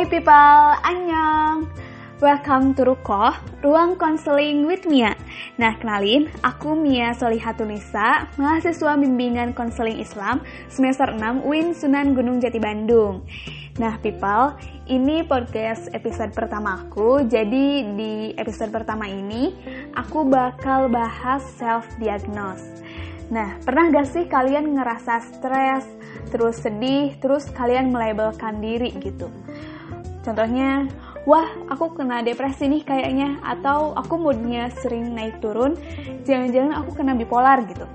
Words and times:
Hai 0.00 0.08
people, 0.08 0.72
annyeong. 0.80 1.68
Welcome 2.24 2.72
to 2.80 2.88
Rukoh, 2.88 3.36
ruang 3.60 4.00
konseling 4.00 4.64
with 4.64 4.88
Mia. 4.88 5.12
Nah, 5.60 5.76
kenalin, 5.76 6.24
aku 6.40 6.72
Mia 6.72 7.12
Solihatunisa, 7.12 8.32
mahasiswa 8.40 8.96
bimbingan 8.96 9.52
konseling 9.52 10.00
Islam 10.00 10.40
semester 10.72 11.04
6 11.12 11.44
UIN 11.44 11.76
Sunan 11.76 12.16
Gunung 12.16 12.40
Jati 12.40 12.56
Bandung. 12.56 13.28
Nah, 13.76 14.00
people, 14.00 14.56
ini 14.88 15.20
podcast 15.28 15.92
episode 15.92 16.32
pertama 16.32 16.80
aku. 16.80 17.28
Jadi 17.28 17.92
di 17.92 18.32
episode 18.40 18.72
pertama 18.72 19.04
ini 19.04 19.52
aku 20.00 20.24
bakal 20.24 20.88
bahas 20.88 21.44
self 21.60 21.84
diagnose. 22.00 22.64
Nah, 23.28 23.60
pernah 23.60 23.92
gak 23.92 24.08
sih 24.08 24.24
kalian 24.24 24.80
ngerasa 24.80 25.28
stres, 25.28 25.84
terus 26.32 26.56
sedih, 26.64 27.20
terus 27.20 27.52
kalian 27.52 27.92
melabelkan 27.92 28.64
diri 28.64 28.96
gitu? 28.96 29.28
Contohnya, 30.20 30.84
wah 31.24 31.48
aku 31.72 31.96
kena 31.96 32.20
depresi 32.20 32.68
nih 32.68 32.84
kayaknya, 32.84 33.40
atau 33.40 33.96
aku 33.96 34.20
moodnya 34.20 34.68
sering 34.80 35.16
naik 35.16 35.40
turun, 35.40 35.76
jangan-jangan 36.28 36.76
aku 36.76 36.90
kena 36.96 37.16
bipolar 37.16 37.64
gitu. 37.64 37.88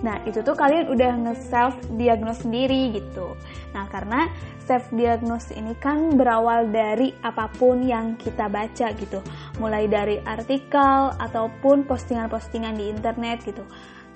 Nah, 0.00 0.16
itu 0.24 0.40
tuh 0.40 0.56
kalian 0.56 0.88
udah 0.88 1.12
nge-self 1.28 1.76
diagnose 1.94 2.48
sendiri 2.48 2.96
gitu. 2.96 3.36
Nah, 3.76 3.84
karena 3.92 4.32
self 4.64 4.88
diagnose 4.94 5.52
ini 5.52 5.76
kan 5.76 6.16
berawal 6.16 6.72
dari 6.72 7.12
apa 7.20 7.52
pun 7.52 7.84
yang 7.84 8.16
kita 8.16 8.48
baca 8.48 8.96
gitu. 8.96 9.20
Mulai 9.60 9.90
dari 9.90 10.16
artikel 10.24 11.12
ataupun 11.20 11.84
postingan-postingan 11.84 12.80
di 12.80 12.88
internet 12.88 13.44
gitu. 13.44 13.66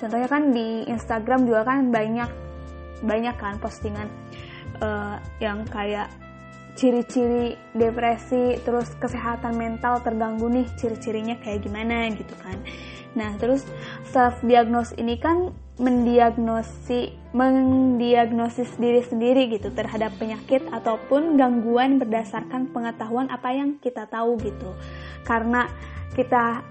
Contohnya 0.01 0.29
kan 0.31 0.51
di 0.55 0.89
Instagram 0.89 1.45
juga 1.45 1.69
kan 1.69 1.93
banyak 1.93 2.31
banyak 3.05 3.37
kan 3.37 3.61
postingan 3.61 4.09
uh, 4.81 5.21
yang 5.43 5.69
kayak 5.69 6.09
ciri-ciri 6.75 7.55
depresi, 7.75 8.59
terus 8.67 8.91
kesehatan 8.99 9.55
mental 9.55 10.03
terganggu 10.03 10.51
nih, 10.51 10.67
ciri-cirinya 10.75 11.39
kayak 11.39 11.63
gimana 11.63 12.11
gitu 12.11 12.35
kan. 12.43 12.59
Nah, 13.15 13.39
terus 13.39 13.63
self 14.11 14.43
diagnose 14.43 14.95
ini 14.99 15.15
kan 15.23 15.55
mendiagnosi 15.75 17.19
mendiagnosis 17.35 18.79
diri 18.79 19.03
sendiri 19.03 19.51
gitu 19.51 19.75
terhadap 19.75 20.15
penyakit 20.23 20.63
ataupun 20.71 21.35
gangguan 21.35 21.99
berdasarkan 21.99 22.71
pengetahuan 22.71 23.27
apa 23.31 23.51
yang 23.51 23.79
kita 23.83 24.07
tahu 24.07 24.39
gitu. 24.39 24.71
Karena 25.27 25.67
kita 26.15 26.63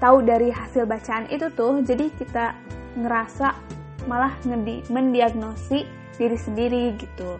tahu 0.00 0.24
dari 0.24 0.48
hasil 0.48 0.88
bacaan 0.88 1.28
itu 1.28 1.52
tuh, 1.52 1.84
jadi 1.84 2.08
kita 2.16 2.56
ngerasa 2.96 3.52
malah 4.08 4.32
mendiagnosi 4.88 5.84
diri 6.16 6.38
sendiri 6.40 6.96
gitu. 6.96 7.36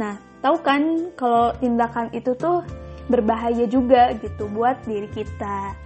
Nah, 0.00 0.31
tahu 0.42 0.58
kan 0.60 1.14
kalau 1.14 1.54
tindakan 1.62 2.10
itu 2.10 2.34
tuh 2.34 2.66
berbahaya 3.06 3.64
juga 3.70 4.12
gitu 4.18 4.50
buat 4.50 4.82
diri 4.84 5.08
kita. 5.08 5.78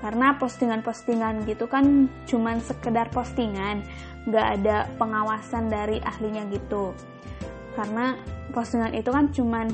Karena 0.00 0.32
postingan-postingan 0.40 1.44
gitu 1.44 1.68
kan 1.68 2.08
cuman 2.24 2.56
sekedar 2.64 3.12
postingan 3.12 3.84
nggak 4.24 4.46
ada 4.60 4.88
pengawasan 4.96 5.68
dari 5.68 6.00
ahlinya 6.00 6.48
gitu. 6.48 6.96
Karena 7.76 8.16
postingan 8.56 8.96
itu 8.96 9.12
kan 9.12 9.28
cuman 9.28 9.66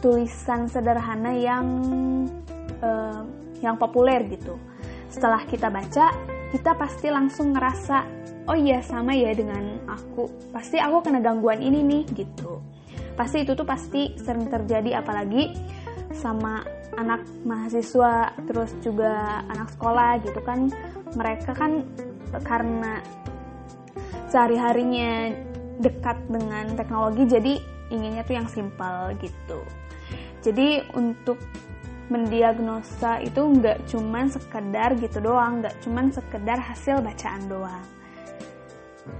tulisan 0.00 0.64
sederhana 0.72 1.36
yang 1.36 1.66
uh, 2.80 3.20
yang 3.60 3.76
populer 3.76 4.24
gitu. 4.32 4.56
Setelah 5.12 5.44
kita 5.44 5.68
baca 5.68 6.16
kita 6.48 6.72
pasti 6.80 7.12
langsung 7.12 7.52
ngerasa 7.52 8.08
oh 8.48 8.56
iya 8.56 8.80
sama 8.80 9.12
ya 9.12 9.36
dengan 9.36 9.84
aku. 9.84 10.48
Pasti 10.48 10.80
aku 10.80 11.04
kena 11.04 11.20
gangguan 11.20 11.60
ini 11.60 11.84
nih 11.84 12.04
gitu 12.16 12.77
pasti 13.18 13.42
itu 13.42 13.58
tuh 13.58 13.66
pasti 13.66 14.14
sering 14.22 14.46
terjadi 14.46 15.02
apalagi 15.02 15.50
sama 16.14 16.62
anak 16.94 17.26
mahasiswa 17.42 18.30
terus 18.46 18.70
juga 18.78 19.42
anak 19.50 19.74
sekolah 19.74 20.22
gitu 20.22 20.38
kan. 20.46 20.70
Mereka 21.18 21.50
kan 21.58 21.82
karena 22.46 23.02
sehari-harinya 24.30 25.34
dekat 25.82 26.18
dengan 26.30 26.78
teknologi 26.78 27.26
jadi 27.26 27.58
inginnya 27.90 28.22
tuh 28.22 28.38
yang 28.38 28.46
simpel 28.46 29.10
gitu. 29.18 29.66
Jadi 30.46 30.86
untuk 30.94 31.42
mendiagnosa 32.08 33.20
itu 33.20 33.36
nggak 33.36 33.84
cuman 33.92 34.32
sekedar 34.32 34.96
gitu 34.96 35.20
doang 35.20 35.60
nggak 35.60 35.76
cuman 35.84 36.08
sekedar 36.08 36.56
hasil 36.56 37.04
bacaan 37.04 37.42
doang 37.52 37.84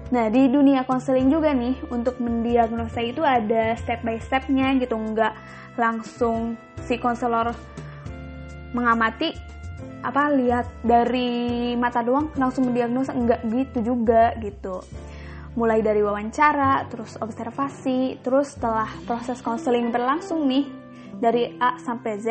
Nah, 0.09 0.33
di 0.33 0.49
dunia 0.49 0.89
konseling 0.89 1.29
juga 1.29 1.53
nih, 1.53 1.77
untuk 1.93 2.17
mendiagnosa 2.17 3.05
itu 3.05 3.21
ada 3.21 3.77
step 3.77 4.01
by 4.01 4.17
stepnya 4.17 4.73
gitu, 4.81 4.97
nggak 4.97 5.35
langsung 5.77 6.57
si 6.89 6.97
konselor 6.97 7.53
mengamati 8.73 9.37
apa 10.01 10.31
lihat 10.33 10.67
dari 10.81 11.75
mata 11.77 12.01
doang 12.01 12.33
langsung 12.41 12.73
mendiagnosa. 12.73 13.13
Enggak 13.13 13.45
gitu 13.53 13.95
juga 13.95 14.33
gitu. 14.41 14.81
Mulai 15.59 15.83
dari 15.83 16.01
wawancara 16.01 16.87
terus 16.87 17.19
observasi 17.19 18.23
terus 18.23 18.55
setelah 18.55 18.87
proses 19.05 19.43
konseling 19.43 19.91
berlangsung 19.91 20.47
nih 20.47 20.71
dari 21.19 21.59
A 21.59 21.77
sampai 21.83 22.15
Z 22.23 22.27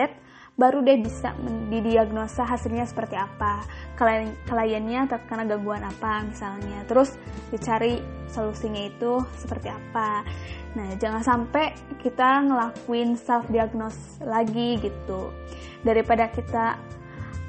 baru 0.58 0.82
deh 0.82 0.98
bisa 0.98 1.38
didiagnosa 1.70 2.42
hasilnya 2.42 2.90
seperti 2.90 3.14
apa. 3.14 3.62
Klien 3.94 4.34
kliennya 4.50 5.06
terkena 5.06 5.46
gangguan 5.46 5.86
apa 5.86 6.26
misalnya. 6.26 6.82
Terus 6.90 7.14
dicari 7.54 8.02
solusinya 8.34 8.90
itu 8.90 9.22
seperti 9.38 9.70
apa. 9.70 10.26
Nah 10.74 10.98
jangan 10.98 11.22
sampai 11.22 11.78
kita 12.02 12.50
ngelakuin 12.50 13.14
self 13.16 13.46
diagnose 13.54 14.18
lagi 14.26 14.82
gitu. 14.82 15.30
Daripada 15.86 16.26
kita 16.34 16.82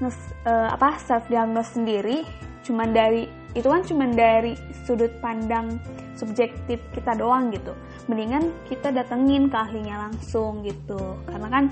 uh, 0.05 0.69
apa 0.69 1.01
self 1.01 1.25
diagnose 1.33 1.81
sendiri 1.81 2.23
cuman 2.63 2.93
dari 2.93 3.25
itu 3.57 3.65
kan 3.65 3.81
cuman 3.81 4.13
dari 4.13 4.53
sudut 4.85 5.09
pandang 5.25 5.81
subjektif 6.13 6.77
kita 6.93 7.17
doang 7.17 7.49
gitu. 7.49 7.73
Mendingan 8.05 8.53
kita 8.69 8.93
datengin 8.93 9.49
ke 9.49 9.57
ahlinya 9.57 10.13
langsung 10.13 10.61
gitu. 10.61 11.17
Karena 11.25 11.49
kan 11.49 11.65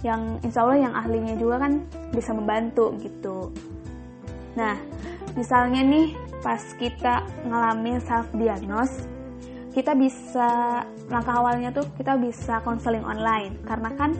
yang 0.00 0.40
insya 0.40 0.64
Allah 0.64 0.88
yang 0.88 0.94
ahlinya 0.96 1.34
juga 1.36 1.66
kan 1.68 1.84
bisa 2.14 2.32
membantu 2.32 2.96
gitu. 3.00 3.52
Nah 4.56 4.76
misalnya 5.36 5.84
nih 5.84 6.16
pas 6.40 6.60
kita 6.80 7.24
ngalamin 7.46 8.00
self 8.00 8.26
diagnose 8.32 9.04
kita 9.70 9.94
bisa 9.94 10.82
langkah 11.06 11.38
awalnya 11.38 11.70
tuh 11.70 11.86
kita 11.94 12.18
bisa 12.18 12.58
konseling 12.66 13.06
online. 13.06 13.54
Karena 13.62 13.90
kan 13.94 14.18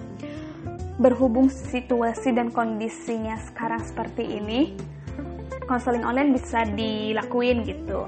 berhubung 1.00 1.48
situasi 1.48 2.36
dan 2.36 2.52
kondisinya 2.52 3.40
sekarang 3.40 3.80
seperti 3.80 4.36
ini 4.36 4.76
konseling 5.64 6.04
online 6.04 6.36
bisa 6.36 6.68
dilakuin 6.68 7.64
gitu 7.64 8.04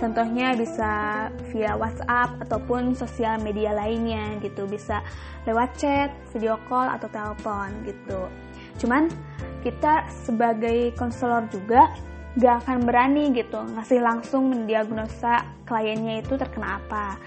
Contohnya 0.00 0.56
bisa 0.56 1.28
via 1.52 1.76
WhatsApp 1.76 2.40
ataupun 2.48 2.96
sosial 2.96 3.36
media 3.44 3.76
lainnya 3.76 4.40
gitu, 4.40 4.64
bisa 4.64 5.04
lewat 5.44 5.76
chat, 5.76 6.08
video 6.32 6.56
call 6.72 6.88
atau 6.88 7.04
telepon 7.12 7.68
gitu. 7.84 8.32
Cuman 8.80 9.12
kita 9.60 10.08
sebagai 10.24 10.96
konselor 10.96 11.44
juga 11.52 11.92
gak 12.40 12.64
akan 12.64 12.88
berani 12.88 13.28
gitu 13.36 13.60
ngasih 13.76 14.00
langsung 14.00 14.48
mendiagnosa 14.48 15.44
kliennya 15.68 16.24
itu 16.24 16.32
terkena 16.40 16.80
apa. 16.80 17.20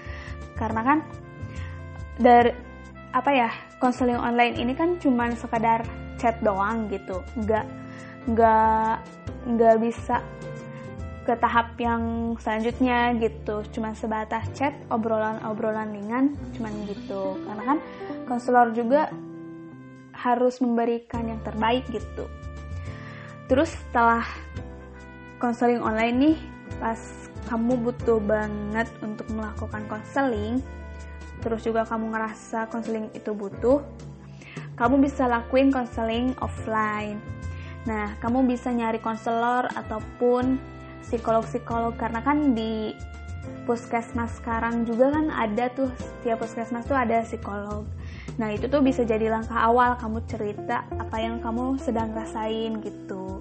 Karena 0.58 0.82
kan 0.82 0.98
dari 2.18 2.50
apa 3.14 3.30
ya 3.30 3.50
konseling 3.78 4.18
online 4.18 4.58
ini 4.58 4.74
kan 4.74 4.98
cuman 4.98 5.38
sekadar 5.38 5.86
chat 6.18 6.42
doang 6.42 6.90
gitu, 6.90 7.22
nggak 7.38 7.66
nggak 8.34 8.96
nggak 9.44 9.76
bisa 9.78 10.18
ke 11.24 11.34
tahap 11.40 11.74
yang 11.80 12.36
selanjutnya 12.38 13.16
gitu. 13.18 13.64
Cuma 13.72 13.96
sebatas 13.96 14.44
chat 14.52 14.76
obrolan-obrolan 14.92 15.90
ringan 15.90 16.36
cuman 16.56 16.72
gitu. 16.86 17.40
Karena 17.48 17.62
kan 17.74 17.78
konselor 18.28 18.70
juga 18.76 19.08
harus 20.14 20.60
memberikan 20.60 21.26
yang 21.26 21.40
terbaik 21.42 21.88
gitu. 21.90 22.28
Terus 23.48 23.72
setelah 23.72 24.24
konseling 25.42 25.82
online 25.82 26.16
nih 26.16 26.36
pas 26.80 27.00
kamu 27.50 27.76
butuh 27.84 28.18
banget 28.24 28.88
untuk 29.04 29.28
melakukan 29.36 29.84
konseling 29.84 30.64
terus 31.44 31.60
juga 31.60 31.84
kamu 31.84 32.08
ngerasa 32.16 32.72
konseling 32.72 33.12
itu 33.12 33.36
butuh 33.36 33.84
kamu 34.74 35.06
bisa 35.06 35.30
lakuin 35.30 35.70
konseling 35.70 36.34
offline. 36.42 37.22
Nah 37.86 38.16
kamu 38.18 38.42
bisa 38.48 38.74
nyari 38.74 38.98
konselor 38.98 39.70
ataupun 39.70 40.58
psikolog-psikolog 41.08 41.94
karena 42.00 42.20
kan 42.24 42.56
di 42.56 42.96
puskesmas 43.64 44.40
sekarang 44.40 44.84
juga 44.84 45.12
kan 45.12 45.32
ada 45.32 45.72
tuh 45.72 45.88
setiap 45.96 46.44
puskesmas 46.44 46.84
tuh 46.84 46.96
ada 46.96 47.24
psikolog. 47.24 47.88
Nah 48.36 48.52
itu 48.52 48.68
tuh 48.68 48.84
bisa 48.84 49.04
jadi 49.04 49.32
langkah 49.32 49.56
awal 49.56 49.96
kamu 49.96 50.20
cerita 50.28 50.84
apa 51.00 51.16
yang 51.20 51.40
kamu 51.40 51.80
sedang 51.80 52.12
rasain 52.12 52.80
gitu. 52.84 53.40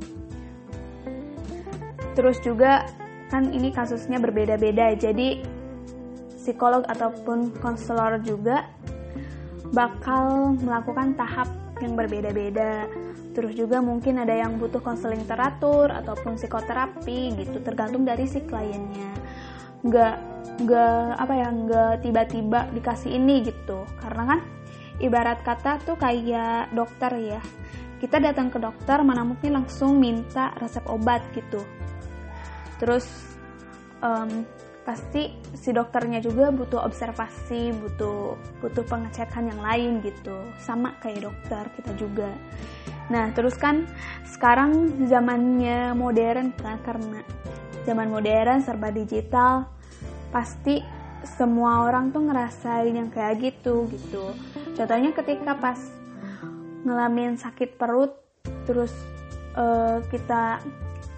Terus 2.14 2.38
juga 2.46 2.88
kan 3.34 3.50
ini 3.50 3.74
kasusnya 3.74 4.22
berbeda-beda 4.22 4.94
jadi 4.94 5.42
psikolog 6.38 6.86
ataupun 6.86 7.56
konselor 7.64 8.22
juga 8.22 8.70
bakal 9.74 10.54
melakukan 10.62 11.18
tahap 11.18 11.50
yang 11.82 11.98
berbeda-beda. 11.98 12.86
Terus 13.34 13.58
juga 13.58 13.82
mungkin 13.82 14.22
ada 14.22 14.32
yang 14.32 14.62
butuh 14.62 14.80
konseling 14.80 15.26
teratur 15.26 15.90
ataupun 15.90 16.38
psikoterapi 16.38 17.34
gitu, 17.42 17.58
tergantung 17.66 18.06
dari 18.06 18.30
si 18.30 18.46
kliennya. 18.46 19.12
Nggak 19.82 20.16
nggak 20.54 21.06
apa 21.18 21.34
ya 21.34 21.48
nggak 21.50 21.94
tiba-tiba 22.06 22.70
dikasih 22.78 23.18
ini 23.18 23.42
gitu, 23.50 23.90
karena 23.98 24.38
kan 24.38 24.40
ibarat 25.02 25.42
kata 25.42 25.82
tuh 25.82 25.98
kayak 25.98 26.70
dokter 26.78 27.10
ya. 27.18 27.42
Kita 27.98 28.22
datang 28.22 28.54
ke 28.54 28.62
dokter 28.62 29.02
mana 29.02 29.26
mungkin 29.26 29.58
langsung 29.58 29.98
minta 29.98 30.54
resep 30.62 30.86
obat 30.86 31.26
gitu. 31.34 31.66
Terus 32.78 33.10
um, 34.04 34.46
pasti 34.84 35.32
si 35.56 35.72
dokternya 35.72 36.20
juga 36.20 36.52
butuh 36.52 36.84
observasi, 36.84 37.72
butuh 37.72 38.36
butuh 38.60 38.84
pengecekan 38.84 39.50
yang 39.50 39.62
lain 39.64 39.92
gitu. 40.04 40.36
Sama 40.60 41.00
kayak 41.00 41.28
dokter 41.28 41.64
kita 41.80 41.92
juga. 41.96 42.30
Nah, 43.08 43.32
terus 43.36 43.56
kan 43.56 43.88
sekarang 44.28 45.04
zamannya 45.08 45.96
modern 45.96 46.56
kan 46.56 46.80
karena 46.84 47.20
zaman 47.84 48.08
modern 48.12 48.64
serba 48.64 48.92
digital, 48.92 49.68
pasti 50.32 50.84
semua 51.24 51.88
orang 51.88 52.12
tuh 52.12 52.28
ngerasain 52.28 52.92
yang 52.92 53.08
kayak 53.12 53.40
gitu 53.40 53.88
gitu. 53.92 54.36
Contohnya 54.76 55.16
ketika 55.16 55.56
pas 55.56 55.80
ngalamin 56.84 57.40
sakit 57.40 57.80
perut 57.80 58.12
terus 58.68 58.92
uh, 59.56 60.04
kita 60.12 60.60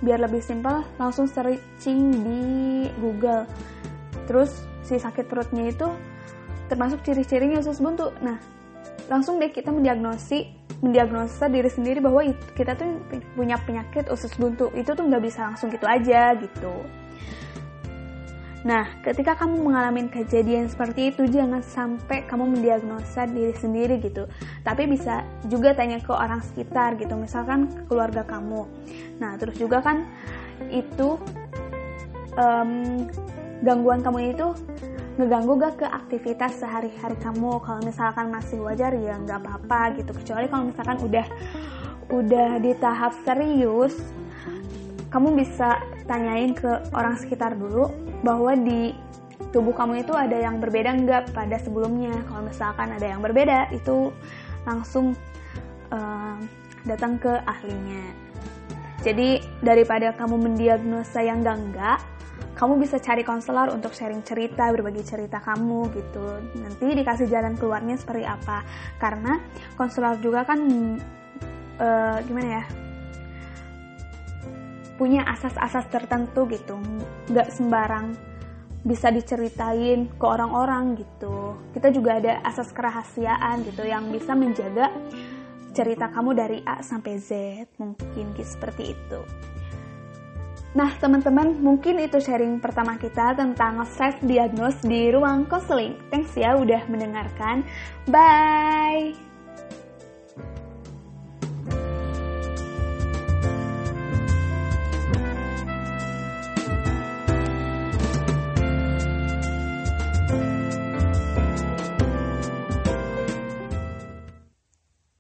biar 0.04 0.20
lebih 0.20 0.44
simpel 0.44 0.84
langsung 1.00 1.28
searching 1.28 2.00
di 2.24 2.44
Google. 3.00 3.48
Terus 4.28 4.66
si 4.84 5.00
sakit 5.00 5.26
perutnya 5.28 5.70
itu 5.72 5.88
termasuk 6.68 7.06
ciri-cirinya 7.06 7.62
usus 7.62 7.80
buntu. 7.80 8.12
Nah 8.20 8.36
langsung 9.08 9.38
deh 9.38 9.54
kita 9.54 9.70
mendiagnosi 9.70 10.66
mendiagnosa 10.84 11.48
diri 11.48 11.72
sendiri 11.72 12.04
bahwa 12.04 12.26
kita 12.58 12.76
tuh 12.76 13.00
punya 13.38 13.56
penyakit 13.64 14.12
usus 14.12 14.36
buntu. 14.36 14.74
Itu 14.76 14.92
tuh 14.98 15.08
nggak 15.08 15.24
bisa 15.24 15.48
langsung 15.52 15.72
gitu 15.72 15.88
aja 15.88 16.36
gitu 16.36 16.74
Nah, 18.66 18.90
ketika 19.06 19.38
kamu 19.38 19.62
mengalami 19.62 20.10
kejadian 20.10 20.66
seperti 20.66 21.14
itu, 21.14 21.30
jangan 21.30 21.62
sampai 21.62 22.26
kamu 22.26 22.58
mendiagnosa 22.58 23.30
diri 23.30 23.54
sendiri 23.54 24.02
gitu. 24.02 24.26
Tapi 24.66 24.90
bisa 24.90 25.22
juga 25.46 25.78
tanya 25.78 26.02
ke 26.02 26.10
orang 26.10 26.42
sekitar 26.42 26.98
gitu, 26.98 27.14
misalkan 27.14 27.70
keluarga 27.86 28.26
kamu. 28.26 28.66
Nah, 29.22 29.38
terus 29.38 29.62
juga 29.62 29.86
kan 29.86 30.10
itu 30.74 31.22
um, 32.42 33.06
gangguan 33.62 34.02
kamu 34.02 34.34
itu 34.34 34.58
ngeganggu 35.22 35.62
gak 35.62 35.74
ke 35.80 35.88
aktivitas 35.88 36.58
sehari-hari 36.58 37.16
kamu. 37.22 37.62
Kalau 37.62 37.82
misalkan 37.86 38.34
masih 38.34 38.66
wajar 38.66 38.98
ya 38.98 39.14
nggak 39.22 39.46
apa-apa 39.46 40.02
gitu. 40.02 40.10
Kecuali 40.10 40.50
kalau 40.50 40.74
misalkan 40.74 40.98
udah 41.06 41.28
udah 42.10 42.50
di 42.58 42.74
tahap 42.82 43.14
serius, 43.22 43.94
kamu 45.14 45.38
bisa 45.38 45.80
tanyain 46.06 46.54
ke 46.54 46.90
orang 46.94 47.18
sekitar 47.18 47.58
dulu 47.58 47.90
bahwa 48.22 48.54
di 48.54 48.94
tubuh 49.52 49.76
kamu 49.76 50.04
itu 50.04 50.14
ada 50.16 50.36
yang 50.36 50.60
berbeda 50.60 50.92
enggak 50.94 51.32
pada 51.32 51.60
sebelumnya. 51.60 52.14
Kalau 52.28 52.42
misalkan 52.46 52.92
ada 52.94 53.08
yang 53.08 53.20
berbeda, 53.20 53.72
itu 53.76 54.12
langsung 54.64 55.16
uh, 55.92 56.38
datang 56.88 57.18
ke 57.20 57.32
ahlinya. 57.44 58.04
Jadi 59.06 59.44
daripada 59.62 60.16
kamu 60.18 60.50
mendiagnosa 60.50 61.22
yang 61.22 61.46
enggak 61.46 61.58
enggak, 61.62 62.00
kamu 62.56 62.80
bisa 62.80 62.98
cari 63.04 63.22
konselor 63.28 63.70
untuk 63.72 63.92
sharing 63.92 64.24
cerita, 64.24 64.72
berbagi 64.72 65.04
cerita 65.04 65.44
kamu 65.44 65.92
gitu. 65.94 66.26
Nanti 66.60 66.96
dikasih 66.96 67.28
jalan 67.28 67.60
keluarnya 67.60 68.00
seperti 68.00 68.24
apa. 68.24 68.64
Karena 68.98 69.40
konselor 69.76 70.18
juga 70.24 70.48
kan 70.48 70.60
uh, 71.80 72.18
gimana 72.24 72.64
ya? 72.64 72.85
Punya 74.96 75.28
asas-asas 75.28 75.86
tertentu 75.92 76.48
gitu 76.48 76.80
nggak 77.32 77.52
sembarang 77.52 78.16
bisa 78.86 79.10
diceritain 79.10 80.08
ke 80.14 80.26
orang-orang 80.26 80.96
gitu 81.00 81.58
kita 81.74 81.90
juga 81.90 82.22
ada 82.22 82.34
asas 82.46 82.70
kerahasiaan 82.70 83.66
gitu 83.66 83.82
yang 83.84 84.14
bisa 84.14 84.38
menjaga 84.38 84.94
cerita 85.76 86.08
kamu 86.08 86.32
dari 86.32 86.58
A 86.64 86.80
sampai 86.80 87.20
Z 87.20 87.30
mungkin 87.82 88.32
gitu, 88.38 88.48
seperti 88.48 88.96
itu 88.96 89.22
Nah, 90.76 90.92
teman-teman, 91.00 91.56
mungkin 91.64 92.04
itu 92.04 92.20
sharing 92.20 92.60
pertama 92.60 93.00
kita 93.00 93.32
tentang 93.32 93.80
self 93.88 94.20
diagnose 94.20 94.84
di 94.84 95.08
ruang 95.08 95.48
konseling. 95.48 95.96
Thanks 96.12 96.36
ya 96.36 96.60
udah 96.60 96.84
mendengarkan. 96.92 97.64
Bye. 98.12 99.25